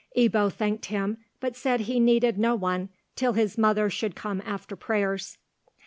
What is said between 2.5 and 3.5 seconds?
one till